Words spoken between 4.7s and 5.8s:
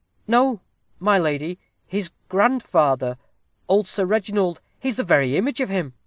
He's the very image of